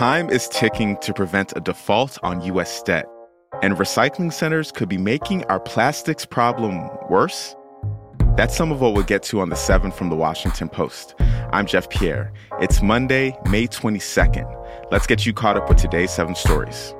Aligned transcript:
Time 0.00 0.30
is 0.30 0.48
ticking 0.48 0.96
to 1.02 1.12
prevent 1.12 1.52
a 1.56 1.60
default 1.60 2.18
on 2.22 2.40
U.S. 2.46 2.82
debt, 2.84 3.04
and 3.60 3.74
recycling 3.74 4.32
centers 4.32 4.72
could 4.72 4.88
be 4.88 4.96
making 4.96 5.44
our 5.44 5.60
plastics 5.60 6.24
problem 6.24 6.88
worse. 7.10 7.54
That's 8.34 8.56
some 8.56 8.72
of 8.72 8.80
what 8.80 8.94
we'll 8.94 9.04
get 9.04 9.22
to 9.24 9.42
on 9.42 9.50
the 9.50 9.56
7 9.56 9.92
from 9.92 10.08
the 10.08 10.16
Washington 10.16 10.70
Post. 10.70 11.14
I'm 11.52 11.66
Jeff 11.66 11.90
Pierre. 11.90 12.32
It's 12.62 12.80
Monday, 12.80 13.36
May 13.50 13.66
22nd. 13.66 14.90
Let's 14.90 15.06
get 15.06 15.26
you 15.26 15.34
caught 15.34 15.58
up 15.58 15.68
with 15.68 15.76
today's 15.76 16.10
seven 16.10 16.34
stories. 16.34 16.94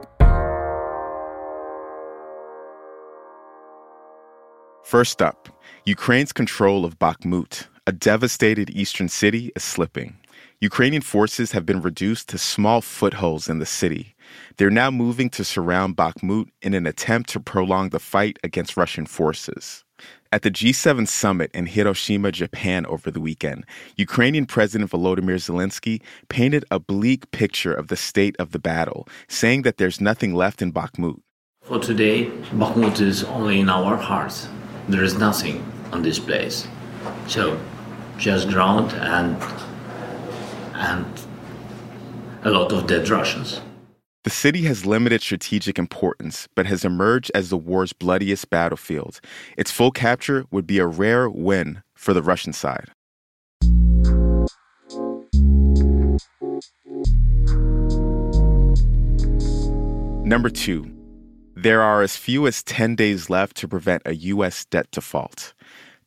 First 4.84 5.22
up, 5.22 5.48
Ukraine's 5.86 6.34
control 6.34 6.84
of 6.84 6.98
Bakhmut, 6.98 7.66
a 7.86 7.92
devastated 7.92 8.68
eastern 8.68 9.08
city, 9.08 9.52
is 9.56 9.64
slipping. 9.64 10.18
Ukrainian 10.60 11.02
forces 11.02 11.52
have 11.52 11.64
been 11.64 11.80
reduced 11.80 12.28
to 12.28 12.38
small 12.38 12.80
footholds 12.80 13.48
in 13.48 13.58
the 13.58 13.66
city. 13.66 14.14
They're 14.56 14.70
now 14.70 14.90
moving 14.90 15.30
to 15.30 15.44
surround 15.44 15.96
Bakhmut 15.96 16.48
in 16.62 16.74
an 16.74 16.86
attempt 16.86 17.30
to 17.30 17.40
prolong 17.40 17.90
the 17.90 17.98
fight 17.98 18.38
against 18.44 18.76
Russian 18.76 19.06
forces. 19.06 19.84
At 20.32 20.42
the 20.42 20.50
G7 20.50 21.08
summit 21.08 21.50
in 21.52 21.66
Hiroshima, 21.66 22.30
Japan 22.30 22.86
over 22.86 23.10
the 23.10 23.20
weekend, 23.20 23.64
Ukrainian 23.96 24.46
President 24.46 24.90
Volodymyr 24.90 25.36
Zelensky 25.36 26.00
painted 26.28 26.64
a 26.70 26.78
bleak 26.78 27.30
picture 27.32 27.74
of 27.74 27.88
the 27.88 27.96
state 27.96 28.36
of 28.38 28.52
the 28.52 28.58
battle, 28.58 29.08
saying 29.28 29.62
that 29.62 29.78
there's 29.78 30.00
nothing 30.00 30.34
left 30.34 30.62
in 30.62 30.72
Bakhmut. 30.72 31.20
For 31.62 31.78
today, 31.78 32.26
Bakhmut 32.52 33.00
is 33.00 33.24
only 33.24 33.60
in 33.60 33.68
our 33.68 33.96
hearts. 33.96 34.48
There 34.88 35.02
is 35.02 35.18
nothing 35.18 35.64
on 35.92 36.02
this 36.02 36.18
place. 36.18 36.66
So, 37.26 37.60
just 38.18 38.48
ground 38.48 38.92
and 38.92 39.36
and 40.80 41.20
a 42.42 42.50
lot 42.50 42.72
of 42.72 42.86
dead 42.86 43.08
Russians. 43.08 43.60
The 44.24 44.30
city 44.30 44.62
has 44.62 44.84
limited 44.84 45.22
strategic 45.22 45.78
importance, 45.78 46.48
but 46.54 46.66
has 46.66 46.84
emerged 46.84 47.30
as 47.34 47.50
the 47.50 47.56
war's 47.56 47.92
bloodiest 47.92 48.50
battlefield. 48.50 49.20
Its 49.56 49.70
full 49.70 49.90
capture 49.90 50.44
would 50.50 50.66
be 50.66 50.78
a 50.78 50.86
rare 50.86 51.28
win 51.28 51.82
for 51.94 52.12
the 52.12 52.22
Russian 52.22 52.52
side. 52.52 52.90
Number 60.26 60.50
two, 60.50 60.90
there 61.56 61.82
are 61.82 62.02
as 62.02 62.16
few 62.16 62.46
as 62.46 62.62
10 62.62 62.94
days 62.94 63.28
left 63.30 63.56
to 63.56 63.68
prevent 63.68 64.02
a 64.06 64.14
U.S. 64.14 64.64
debt 64.66 64.86
default. 64.90 65.54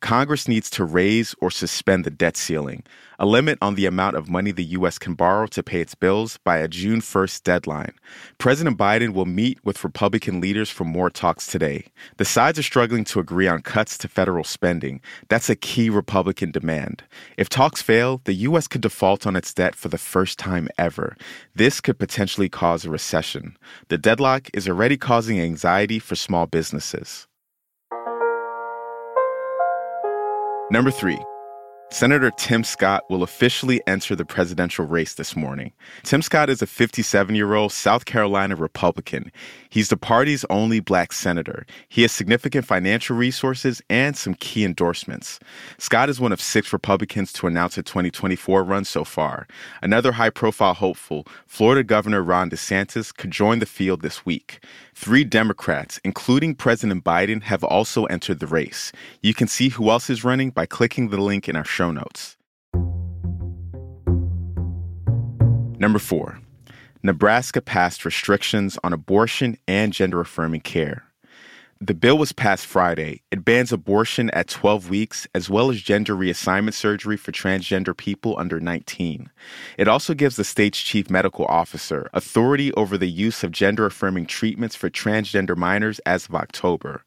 Congress 0.04 0.46
needs 0.46 0.68
to 0.68 0.84
raise 0.84 1.34
or 1.40 1.50
suspend 1.50 2.04
the 2.04 2.10
debt 2.10 2.36
ceiling, 2.36 2.82
a 3.18 3.24
limit 3.24 3.56
on 3.62 3.74
the 3.74 3.86
amount 3.86 4.16
of 4.16 4.28
money 4.28 4.50
the 4.50 4.76
U.S. 4.76 4.98
can 4.98 5.14
borrow 5.14 5.46
to 5.46 5.62
pay 5.62 5.80
its 5.80 5.94
bills 5.94 6.38
by 6.44 6.58
a 6.58 6.68
June 6.68 7.00
1st 7.00 7.42
deadline. 7.42 7.94
President 8.36 8.76
Biden 8.76 9.14
will 9.14 9.24
meet 9.24 9.64
with 9.64 9.82
Republican 9.82 10.42
leaders 10.42 10.68
for 10.68 10.84
more 10.84 11.08
talks 11.08 11.46
today. 11.46 11.86
The 12.18 12.26
sides 12.26 12.58
are 12.58 12.62
struggling 12.62 13.04
to 13.04 13.18
agree 13.18 13.48
on 13.48 13.62
cuts 13.62 13.96
to 13.96 14.08
federal 14.08 14.44
spending. 14.44 15.00
That's 15.30 15.48
a 15.48 15.56
key 15.56 15.88
Republican 15.88 16.50
demand. 16.50 17.02
If 17.38 17.48
talks 17.48 17.80
fail, 17.80 18.20
the 18.24 18.34
U.S. 18.48 18.68
could 18.68 18.82
default 18.82 19.26
on 19.26 19.36
its 19.36 19.54
debt 19.54 19.74
for 19.74 19.88
the 19.88 19.96
first 19.96 20.38
time 20.38 20.68
ever. 20.76 21.16
This 21.54 21.80
could 21.80 21.98
potentially 21.98 22.50
cause 22.50 22.84
a 22.84 22.90
recession. 22.90 23.56
The 23.88 23.96
deadlock 23.96 24.50
is 24.52 24.68
already 24.68 24.98
causing 24.98 25.40
anxiety 25.40 25.98
for 25.98 26.14
small 26.14 26.44
businesses. 26.46 27.26
Number 30.74 30.90
three, 30.90 31.24
Senator 31.90 32.32
Tim 32.32 32.64
Scott 32.64 33.04
will 33.08 33.22
officially 33.22 33.80
enter 33.86 34.16
the 34.16 34.24
presidential 34.24 34.84
race 34.84 35.14
this 35.14 35.36
morning. 35.36 35.72
Tim 36.02 36.22
Scott 36.22 36.50
is 36.50 36.60
a 36.60 36.66
57 36.66 37.34
year 37.36 37.54
old 37.54 37.70
South 37.70 38.04
Carolina 38.04 38.56
Republican. 38.56 39.30
He's 39.70 39.90
the 39.90 39.96
party's 39.96 40.44
only 40.50 40.80
black 40.80 41.12
senator. 41.12 41.64
He 41.88 42.02
has 42.02 42.10
significant 42.10 42.66
financial 42.66 43.16
resources 43.16 43.80
and 43.88 44.16
some 44.16 44.34
key 44.34 44.64
endorsements. 44.64 45.38
Scott 45.78 46.08
is 46.08 46.20
one 46.20 46.32
of 46.32 46.40
six 46.40 46.72
Republicans 46.72 47.32
to 47.34 47.46
announce 47.46 47.78
a 47.78 47.82
2024 47.82 48.64
run 48.64 48.84
so 48.84 49.04
far. 49.04 49.46
Another 49.80 50.12
high 50.12 50.30
profile 50.30 50.74
hopeful, 50.74 51.26
Florida 51.46 51.84
Governor 51.84 52.22
Ron 52.22 52.50
DeSantis, 52.50 53.16
could 53.16 53.30
join 53.30 53.60
the 53.60 53.66
field 53.66 54.02
this 54.02 54.26
week. 54.26 54.64
Three 54.96 55.24
Democrats, 55.24 56.00
including 56.04 56.54
President 56.54 57.02
Biden, 57.02 57.42
have 57.42 57.64
also 57.64 58.04
entered 58.04 58.38
the 58.38 58.46
race. 58.46 58.92
You 59.22 59.34
can 59.34 59.48
see 59.48 59.68
who 59.68 59.90
else 59.90 60.08
is 60.08 60.24
running 60.24 60.50
by 60.50 60.66
clicking 60.66 61.08
the 61.08 61.20
link 61.20 61.48
in 61.48 61.56
our 61.56 61.64
show 61.74 61.90
notes. 61.90 62.36
Number 65.80 65.98
four, 65.98 66.38
Nebraska 67.02 67.60
passed 67.60 68.04
restrictions 68.04 68.78
on 68.84 68.92
abortion 68.92 69.58
and 69.66 69.92
gender 69.92 70.20
affirming 70.20 70.60
care. 70.60 71.04
The 71.80 71.94
bill 71.94 72.16
was 72.16 72.32
passed 72.32 72.66
Friday. 72.66 73.22
It 73.32 73.44
bans 73.44 73.72
abortion 73.72 74.30
at 74.30 74.46
12 74.46 74.88
weeks 74.88 75.26
as 75.34 75.50
well 75.50 75.70
as 75.70 75.82
gender 75.82 76.14
reassignment 76.14 76.72
surgery 76.72 77.16
for 77.16 77.32
transgender 77.32 77.96
people 77.96 78.38
under 78.38 78.60
19. 78.60 79.28
It 79.76 79.88
also 79.88 80.14
gives 80.14 80.36
the 80.36 80.44
state's 80.44 80.80
chief 80.80 81.10
medical 81.10 81.44
officer 81.46 82.08
authority 82.14 82.72
over 82.74 82.96
the 82.96 83.10
use 83.10 83.42
of 83.42 83.50
gender 83.50 83.86
affirming 83.86 84.26
treatments 84.26 84.76
for 84.76 84.88
transgender 84.88 85.56
minors 85.56 85.98
as 86.06 86.26
of 86.26 86.36
October. 86.36 87.02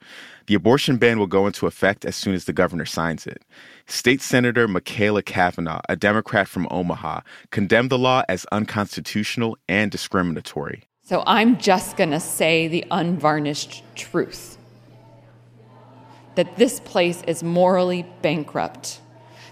The 0.47 0.55
abortion 0.55 0.97
ban 0.97 1.17
will 1.17 1.27
go 1.27 1.47
into 1.47 1.65
effect 1.65 2.03
as 2.03 2.17
soon 2.17 2.35
as 2.35 2.43
the 2.43 2.53
governor 2.53 2.85
signs 2.85 3.25
it. 3.25 3.43
State 3.85 4.21
Senator 4.21 4.67
Machaela 4.67 5.23
Cavanaugh, 5.23 5.81
a 5.87 5.95
Democrat 5.95 6.47
from 6.47 6.67
Omaha, 6.69 7.21
condemned 7.51 7.89
the 7.89 7.97
law 7.97 8.23
as 8.27 8.45
unconstitutional 8.51 9.57
and 9.69 9.89
discriminatory. 9.91 10.83
So 11.03 11.23
I'm 11.25 11.57
just 11.57 11.95
going 11.95 12.11
to 12.11 12.19
say 12.19 12.67
the 12.67 12.85
unvarnished 12.91 13.81
truth 13.95 14.56
that 16.37 16.55
this 16.55 16.79
place 16.81 17.23
is 17.23 17.41
morally 17.41 18.05
bankrupt, 18.21 19.01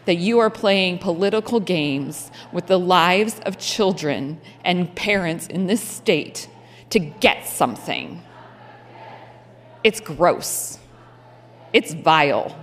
that 0.06 0.18
you 0.18 0.38
are 0.38 0.52
playing 0.52 1.00
political 1.00 1.60
games 1.60 2.30
with 2.54 2.68
the 2.68 2.78
lives 2.78 3.40
of 3.40 3.58
children 3.58 4.40
and 4.64 4.96
parents 4.96 5.48
in 5.48 5.66
this 5.66 5.82
state 5.82 6.48
to 6.92 7.00
get 7.00 7.44
something. 7.48 8.22
It's 9.84 10.00
gross. 10.00 10.78
It's 11.74 11.96
vile. 11.96 12.56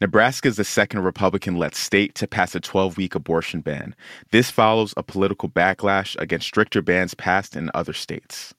Nebraska 0.00 0.48
is 0.48 0.56
the 0.56 0.64
second 0.64 1.00
Republican 1.00 1.56
led 1.56 1.74
state 1.74 2.14
to 2.14 2.26
pass 2.26 2.54
a 2.54 2.60
12 2.60 2.96
week 2.96 3.14
abortion 3.14 3.60
ban. 3.60 3.94
This 4.30 4.50
follows 4.50 4.94
a 4.96 5.02
political 5.02 5.50
backlash 5.50 6.16
against 6.18 6.46
stricter 6.46 6.80
bans 6.80 7.12
passed 7.12 7.56
in 7.56 7.70
other 7.74 7.92
states. 7.92 8.54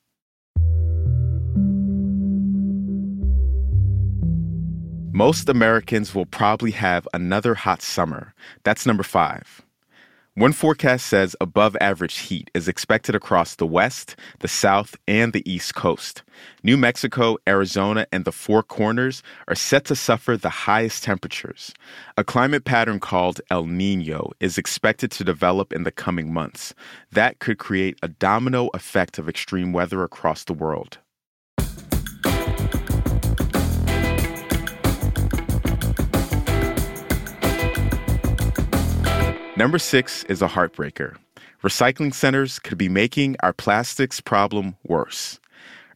Most 5.16 5.48
Americans 5.48 6.14
will 6.14 6.26
probably 6.26 6.72
have 6.72 7.08
another 7.14 7.56
hot 7.56 7.82
summer. 7.82 8.34
That's 8.66 8.86
number 8.86 9.02
five. 9.02 9.62
One 10.34 10.52
forecast 10.52 11.08
says 11.08 11.38
above 11.40 11.78
average 11.80 12.18
heat 12.18 12.52
is 12.54 12.68
expected 12.68 13.16
across 13.16 13.56
the 13.56 13.66
West, 13.66 14.18
the 14.40 14.50
South, 14.50 14.98
and 15.08 15.32
the 15.32 15.50
East 15.50 15.74
Coast. 15.74 16.24
New 16.64 16.76
Mexico, 16.76 17.38
Arizona, 17.48 18.06
and 18.12 18.26
the 18.26 18.34
Four 18.34 18.62
Corners 18.62 19.24
are 19.48 19.56
set 19.56 19.86
to 19.86 19.96
suffer 19.96 20.36
the 20.36 20.50
highest 20.50 21.06
temperatures. 21.06 21.74
A 22.18 22.26
climate 22.26 22.66
pattern 22.66 23.00
called 23.00 23.40
El 23.50 23.68
Nino 23.68 24.32
is 24.42 24.58
expected 24.58 25.12
to 25.12 25.24
develop 25.24 25.72
in 25.72 25.84
the 25.84 25.92
coming 25.92 26.34
months. 26.34 26.76
That 27.14 27.40
could 27.40 27.58
create 27.58 27.98
a 28.04 28.10
domino 28.10 28.68
effect 28.74 29.18
of 29.18 29.30
extreme 29.30 29.72
weather 29.72 30.04
across 30.04 30.44
the 30.44 30.52
world. 30.52 30.98
Number 39.58 39.80
six 39.80 40.26
is 40.26 40.42
a 40.42 40.50
heartbreaker. 40.50 41.16
Recycling 41.64 42.14
centers 42.14 42.60
could 42.60 42.78
be 42.78 42.90
making 42.90 43.38
our 43.40 43.54
plastics 43.54 44.20
problem 44.20 44.76
worse. 44.84 45.40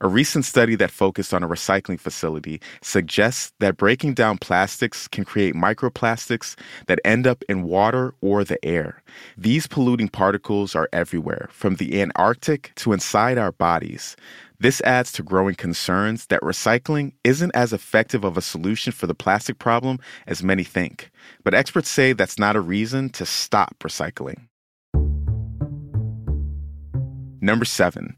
A 0.01 0.07
recent 0.07 0.45
study 0.45 0.75
that 0.75 0.91
focused 0.91 1.33
on 1.33 1.43
a 1.43 1.47
recycling 1.47 1.99
facility 1.99 2.61
suggests 2.81 3.51
that 3.59 3.75
breaking 3.75 4.13
down 4.13 4.37
plastics 4.37 5.09
can 5.09 5.25
create 5.25 5.55
microplastics 5.55 6.55
that 6.87 7.01
end 7.03 7.27
up 7.27 7.43
in 7.49 7.63
water 7.63 8.13
or 8.21 8.45
the 8.45 8.63
air. 8.63 9.03
These 9.37 9.67
polluting 9.67 10.07
particles 10.07 10.73
are 10.73 10.87
everywhere, 10.93 11.49
from 11.51 11.75
the 11.75 12.01
Antarctic 12.01 12.71
to 12.77 12.93
inside 12.93 13.37
our 13.37 13.51
bodies. 13.51 14.15
This 14.61 14.79
adds 14.81 15.11
to 15.13 15.23
growing 15.23 15.55
concerns 15.55 16.27
that 16.27 16.41
recycling 16.41 17.11
isn't 17.25 17.51
as 17.53 17.73
effective 17.73 18.23
of 18.23 18.37
a 18.37 18.41
solution 18.41 18.93
for 18.93 19.05
the 19.05 19.13
plastic 19.13 19.59
problem 19.59 19.99
as 20.27 20.41
many 20.41 20.63
think. 20.63 21.11
But 21.43 21.53
experts 21.53 21.89
say 21.89 22.13
that's 22.13 22.39
not 22.39 22.55
a 22.55 22.61
reason 22.61 23.09
to 23.09 23.25
stop 23.25 23.75
recycling. 23.79 24.47
Number 27.41 27.63
seven, 27.63 28.17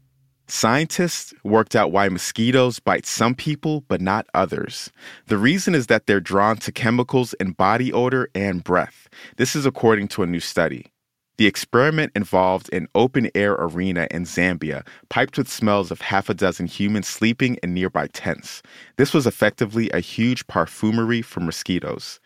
Scientists 0.54 1.32
worked 1.44 1.74
out 1.74 1.92
why 1.92 2.10
mosquitoes 2.10 2.78
bite 2.78 3.06
some 3.06 3.34
people 3.34 3.80
but 3.88 4.02
not 4.02 4.26
others. 4.34 4.92
The 5.26 5.38
reason 5.38 5.74
is 5.74 5.86
that 5.86 6.06
they're 6.06 6.20
drawn 6.20 6.58
to 6.58 6.70
chemicals 6.70 7.32
in 7.40 7.52
body 7.52 7.90
odor 7.90 8.28
and 8.34 8.62
breath. 8.62 9.08
This 9.38 9.56
is 9.56 9.64
according 9.64 10.08
to 10.08 10.22
a 10.22 10.26
new 10.26 10.40
study. 10.40 10.92
The 11.38 11.46
experiment 11.46 12.12
involved 12.14 12.68
an 12.70 12.86
open 12.94 13.30
air 13.34 13.54
arena 13.54 14.06
in 14.10 14.24
Zambia, 14.24 14.86
piped 15.08 15.38
with 15.38 15.48
smells 15.48 15.90
of 15.90 16.02
half 16.02 16.28
a 16.28 16.34
dozen 16.34 16.66
humans 16.66 17.08
sleeping 17.08 17.54
in 17.62 17.72
nearby 17.72 18.08
tents. 18.08 18.62
This 18.98 19.14
was 19.14 19.26
effectively 19.26 19.88
a 19.88 20.00
huge 20.00 20.46
parfumery 20.48 21.24
for 21.24 21.40
mosquitoes. 21.40 22.20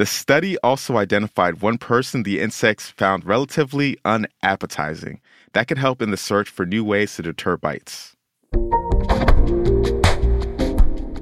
The 0.00 0.06
study 0.06 0.56
also 0.60 0.96
identified 0.96 1.60
one 1.60 1.76
person 1.76 2.22
the 2.22 2.40
insects 2.40 2.88
found 2.88 3.26
relatively 3.26 3.98
unappetizing. 4.06 5.20
That 5.52 5.68
could 5.68 5.76
help 5.76 6.00
in 6.00 6.10
the 6.10 6.16
search 6.16 6.48
for 6.48 6.64
new 6.64 6.82
ways 6.82 7.14
to 7.16 7.22
deter 7.22 7.58
bites. 7.58 8.16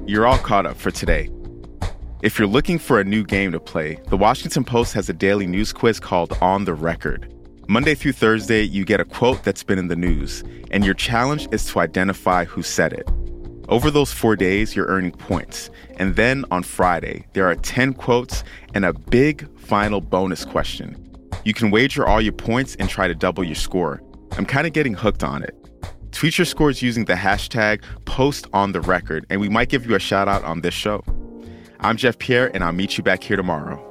You're 0.07 0.25
all 0.25 0.37
caught 0.37 0.65
up 0.65 0.77
for 0.77 0.91
today. 0.91 1.29
If 2.21 2.39
you're 2.39 2.47
looking 2.47 2.79
for 2.79 3.01
a 3.01 3.03
new 3.03 3.25
game 3.25 3.51
to 3.51 3.59
play, 3.59 3.99
the 4.07 4.15
Washington 4.15 4.63
Post 4.63 4.93
has 4.93 5.09
a 5.09 5.13
daily 5.13 5.45
news 5.45 5.73
quiz 5.73 5.99
called 5.99 6.37
On 6.39 6.63
the 6.63 6.73
Record. 6.73 7.33
Monday 7.67 7.95
through 7.95 8.13
Thursday, 8.13 8.61
you 8.61 8.85
get 8.85 9.01
a 9.01 9.05
quote 9.05 9.43
that's 9.43 9.61
been 9.61 9.77
in 9.77 9.89
the 9.89 9.97
news, 9.97 10.41
and 10.71 10.85
your 10.85 10.93
challenge 10.93 11.49
is 11.51 11.65
to 11.65 11.79
identify 11.81 12.45
who 12.45 12.63
said 12.63 12.93
it. 12.93 13.05
Over 13.69 13.91
those 13.91 14.11
four 14.11 14.35
days, 14.35 14.75
you're 14.75 14.87
earning 14.87 15.11
points. 15.11 15.69
And 15.97 16.15
then 16.15 16.43
on 16.49 16.63
Friday, 16.63 17.27
there 17.33 17.45
are 17.47 17.53
10 17.53 17.93
quotes 17.93 18.43
and 18.73 18.83
a 18.83 18.93
big 18.93 19.47
final 19.59 20.01
bonus 20.01 20.43
question. 20.43 20.97
You 21.45 21.53
can 21.53 21.69
wager 21.69 22.05
all 22.05 22.19
your 22.19 22.33
points 22.33 22.75
and 22.75 22.89
try 22.89 23.07
to 23.07 23.13
double 23.13 23.43
your 23.43 23.53
score. 23.53 24.01
I'm 24.37 24.45
kind 24.47 24.65
of 24.65 24.73
getting 24.73 24.95
hooked 24.95 25.23
on 25.23 25.43
it. 25.43 25.55
Tweet 26.11 26.39
your 26.39 26.45
scores 26.45 26.81
using 26.81 27.05
the 27.05 27.13
hashtag 27.13 27.83
post 28.05 28.47
on 28.53 28.71
the 28.71 28.81
record, 28.81 29.27
and 29.29 29.39
we 29.39 29.49
might 29.49 29.69
give 29.69 29.85
you 29.85 29.95
a 29.95 29.99
shout 29.99 30.27
out 30.27 30.43
on 30.43 30.61
this 30.61 30.73
show. 30.73 31.03
I'm 31.79 31.95
Jeff 31.95 32.17
Pierre, 32.17 32.49
and 32.55 32.63
I'll 32.63 32.73
meet 32.73 32.97
you 32.97 33.03
back 33.03 33.23
here 33.23 33.37
tomorrow. 33.37 33.85